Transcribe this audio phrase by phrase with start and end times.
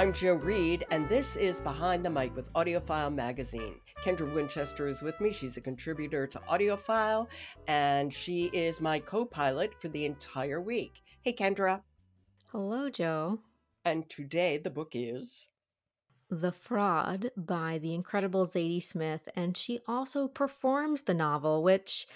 [0.00, 3.74] I'm Jo Reed, and this is Behind the Mic with AudioFile Magazine.
[4.02, 5.30] Kendra Winchester is with me.
[5.30, 7.26] She's a contributor to AudioFile,
[7.66, 11.02] and she is my co pilot for the entire week.
[11.20, 11.82] Hey, Kendra.
[12.50, 13.40] Hello, Joe.
[13.84, 15.50] And today the book is
[16.30, 22.06] The Fraud by the incredible Zadie Smith, and she also performs the novel, which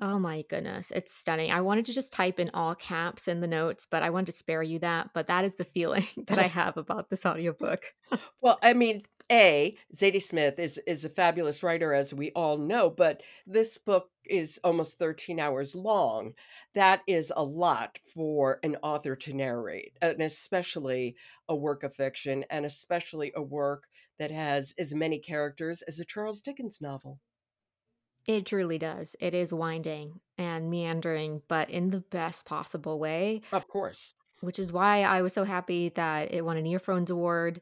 [0.00, 1.52] Oh my goodness, it's stunning.
[1.52, 4.32] I wanted to just type in all caps in the notes, but I wanted to
[4.32, 5.10] spare you that.
[5.14, 7.94] But that is the feeling that I have about this audiobook.
[8.42, 12.90] well, I mean, A, Zadie Smith is is a fabulous writer, as we all know,
[12.90, 16.34] but this book is almost 13 hours long.
[16.74, 21.14] That is a lot for an author to narrate, and especially
[21.48, 23.84] a work of fiction, and especially a work
[24.18, 27.20] that has as many characters as a Charles Dickens novel.
[28.26, 29.16] It truly does.
[29.20, 33.42] It is winding and meandering, but in the best possible way.
[33.52, 34.14] Of course.
[34.40, 37.60] Which is why I was so happy that it won an Earphones Award.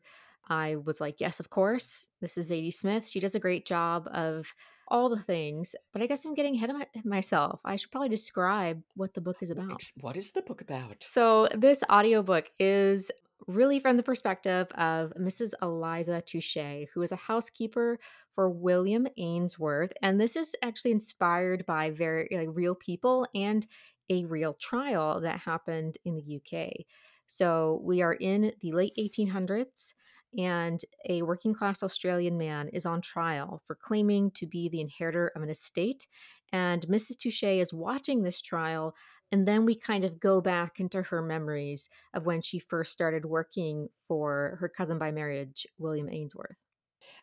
[0.48, 2.06] I was like, yes, of course.
[2.20, 3.08] This is Zadie Smith.
[3.08, 4.54] She does a great job of
[4.88, 7.60] all the things, but I guess I'm getting ahead of my, myself.
[7.64, 9.82] I should probably describe what the book is about.
[10.00, 10.96] What is the book about?
[11.00, 13.10] So, this audiobook is
[13.46, 15.52] really from the perspective of Mrs.
[15.60, 17.98] Eliza Touchet, who is a housekeeper
[18.34, 19.92] for William Ainsworth.
[20.02, 23.66] And this is actually inspired by very like real people and
[24.10, 26.86] a real trial that happened in the UK.
[27.26, 29.94] So we are in the late 1800s,
[30.36, 35.32] and a working class Australian man is on trial for claiming to be the inheritor
[35.34, 36.06] of an estate.
[36.52, 37.18] And Mrs.
[37.18, 38.94] Touchet is watching this trial
[39.32, 43.24] and then we kind of go back into her memories of when she first started
[43.24, 46.58] working for her cousin by marriage, William Ainsworth.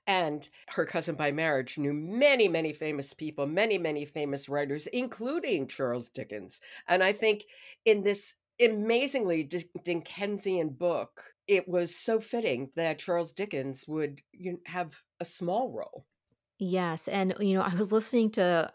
[0.07, 5.67] And her cousin by marriage knew many, many famous people, many, many famous writers, including
[5.67, 6.61] Charles Dickens.
[6.87, 7.45] And I think
[7.85, 9.43] in this amazingly
[9.83, 14.21] Dickensian book, it was so fitting that Charles Dickens would
[14.65, 16.05] have a small role.
[16.57, 17.07] Yes.
[17.07, 18.71] And, you know, I was listening to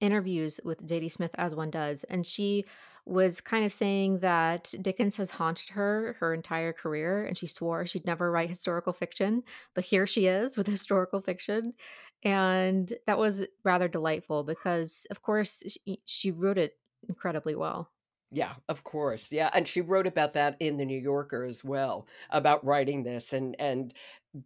[0.00, 2.64] interviews with Zadie Smith as one does, and she
[3.06, 7.86] was kind of saying that Dickens has haunted her her entire career, and she swore
[7.86, 9.42] she'd never write historical fiction,
[9.74, 11.74] but here she is with historical fiction,
[12.22, 16.78] and that was rather delightful because, of course, she, she wrote it
[17.08, 17.92] incredibly well.
[18.30, 19.32] Yeah, of course.
[19.32, 23.32] Yeah, and she wrote about that in the New Yorker as well about writing this
[23.32, 23.94] and and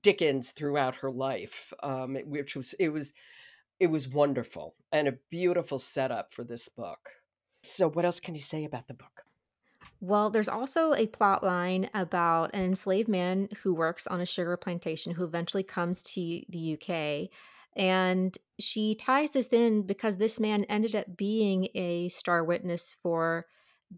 [0.02, 3.12] Dickens throughout her life, um, which was it was
[3.80, 7.10] it was wonderful and a beautiful setup for this book.
[7.62, 9.24] So, what else can you say about the book?
[10.00, 14.56] Well, there's also a plot line about an enslaved man who works on a sugar
[14.56, 17.30] plantation who eventually comes to the UK.
[17.76, 23.46] And she ties this in because this man ended up being a star witness for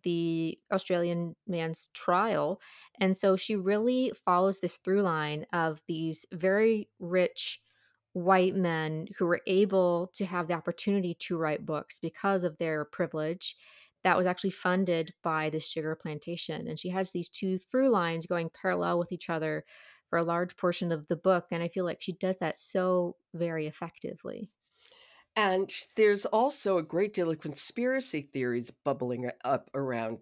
[0.02, 2.60] the Australian man's trial.
[3.00, 7.60] And so she really follows this through line of these very rich
[8.14, 12.84] white men who were able to have the opportunity to write books because of their
[12.84, 13.56] privilege
[14.04, 16.68] that was actually funded by the sugar plantation.
[16.68, 19.64] And she has these two through lines going parallel with each other
[20.08, 21.46] for a large portion of the book.
[21.50, 24.50] And I feel like she does that so very effectively.
[25.34, 30.18] And there's also a great deal of conspiracy theories bubbling up around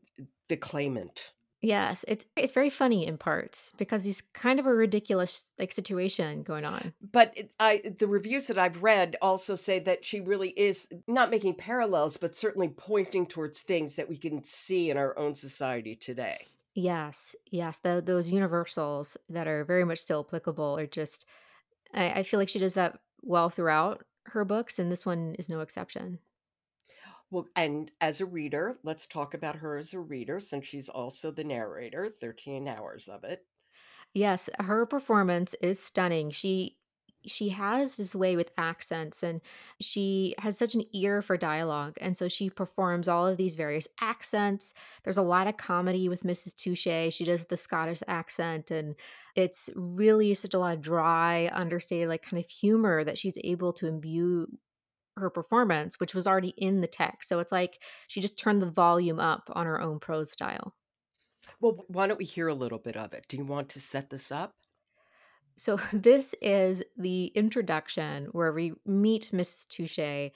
[0.49, 1.35] the claimant.
[1.63, 6.43] Yes, it's it's very funny in parts because he's kind of a ridiculous like situation
[6.43, 6.93] going on.
[7.13, 11.55] But I the reviews that I've read also say that she really is not making
[11.55, 16.49] parallels but certainly pointing towards things that we can see in our own society today.
[16.75, 21.27] Yes, yes, the, those universals that are very much still applicable are just
[21.95, 25.49] I, I feel like she does that well throughout her books and this one is
[25.49, 26.19] no exception.
[27.33, 31.33] Well, and as a reader, let's talk about her as a reader since she's also
[31.33, 33.45] the narrator, 13 hours of it.
[34.15, 36.31] Yes, her performance is stunning.
[36.31, 36.79] She
[37.25, 39.41] she has this way with accents and
[39.81, 43.87] she has such an ear for dialogue and so she performs all of these various
[44.01, 44.75] accents
[45.05, 48.97] there's a lot of comedy with mrs touchet she does the scottish accent and
[49.37, 53.73] it's really such a lot of dry understated like kind of humor that she's able
[53.73, 54.49] to imbue
[55.17, 57.29] her performance, which was already in the text.
[57.29, 60.75] So it's like she just turned the volume up on her own prose style.
[61.61, 63.27] Well, why don't we hear a little bit of it?
[63.29, 64.55] Do you want to set this up?
[65.57, 70.33] So this is the introduction where we meet Miss Touchet.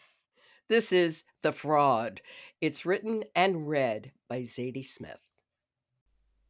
[0.69, 2.21] This is The Fraud.
[2.61, 5.23] It's written and read by Zadie Smith.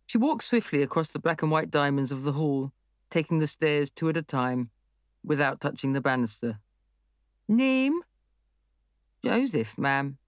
[0.07, 2.73] She walked swiftly across the black and white diamonds of the hall,
[3.11, 4.71] taking the stairs two at a time,
[5.25, 6.61] without touching the banister.
[7.49, 8.01] Name?
[9.27, 10.19] Joseph, ma'am.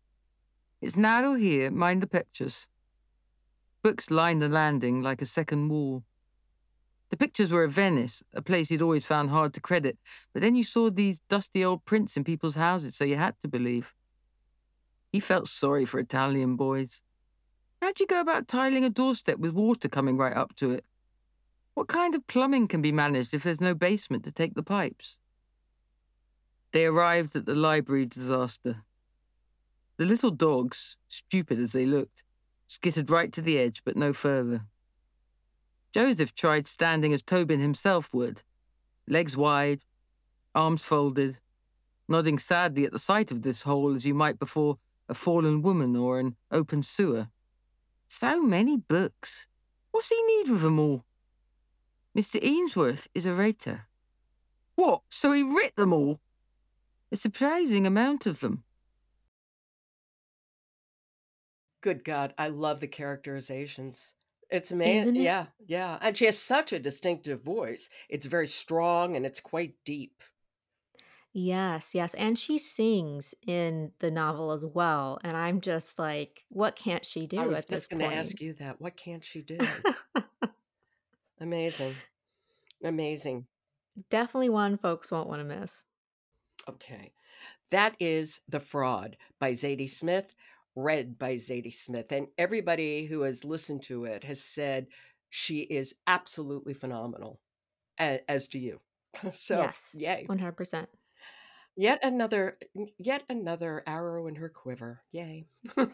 [0.81, 2.67] It's narrow here, mind the pictures.
[3.81, 6.03] Books line the landing like a second wall.
[7.11, 9.99] The pictures were of Venice, a place he'd always found hard to credit,
[10.33, 13.49] but then you saw these dusty old prints in people's houses, so you had to
[13.49, 13.95] believe.
[15.13, 17.01] He felt sorry for Italian boys.
[17.81, 20.85] How'd you go about tiling a doorstep with water coming right up to it?
[21.75, 25.19] What kind of plumbing can be managed if there's no basement to take the pipes?
[26.73, 28.83] They arrived at the library disaster.
[29.99, 32.23] The little dogs, stupid as they looked,
[32.69, 34.63] skittered right to the edge, but no further.
[35.93, 38.43] Joseph tried standing as Tobin himself would,
[39.09, 39.83] legs wide,
[40.55, 41.39] arms folded,
[42.09, 44.79] nodding sadly at the sight of this hole as you might before
[45.09, 47.29] a fallen woman or an open sewer.
[48.07, 49.49] So many books.
[49.91, 51.05] What's he need with them all?
[52.17, 52.39] Mr.
[52.41, 53.87] Ainsworth is a writer.
[54.77, 56.21] What, so he writ them all?
[57.11, 58.63] A surprising amount of them.
[61.81, 64.15] Good God, I love the characterizations.
[64.51, 64.99] It's amazing.
[65.01, 65.23] Isn't it?
[65.23, 65.99] Yeah, yeah.
[66.01, 67.91] And she has such a distinctive voice.
[68.09, 70.23] It's very strong and it's quite deep.
[71.35, 76.75] Yes, yes, and she sings in the novel as well, and I'm just like, what
[76.75, 78.19] can't she I do was at this just going to point?
[78.19, 78.81] ask you that.
[78.81, 79.59] What can't she do?
[81.41, 81.95] Amazing.
[82.83, 83.47] Amazing.
[84.11, 85.85] Definitely one folks won't want to miss.
[86.69, 87.13] Okay.
[87.71, 90.35] That is The Fraud by Zadie Smith,
[90.79, 92.13] read by Zadie Smith.
[92.13, 94.87] And everybody who has listened to it has said
[95.29, 97.41] she is absolutely phenomenal,
[98.01, 98.81] a- as do you.
[99.35, 100.27] So, Yes, yay.
[100.29, 100.87] 100%.
[101.77, 102.59] Yet another
[102.99, 105.01] yet another arrow in her quiver.
[105.13, 105.45] Yay.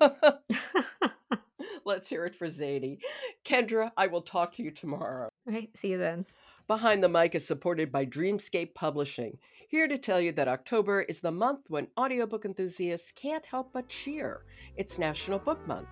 [1.84, 2.98] Let's hear it for Zadie.
[3.44, 5.28] Kendra, I will talk to you tomorrow.
[5.48, 6.24] Okay, see you then.
[6.66, 9.36] Behind the Mic is supported by Dreamscape Publishing,
[9.68, 13.86] here to tell you that October is the month when audiobook enthusiasts can't help but
[13.86, 14.46] cheer.
[14.78, 15.90] It's National Book Month.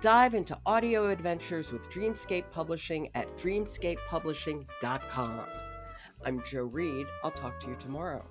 [0.00, 5.40] Dive into audio adventures with Dreamscape Publishing at dreamscapepublishing.com.
[6.24, 7.06] I'm Jo Reed.
[7.22, 8.24] I'll talk to you tomorrow.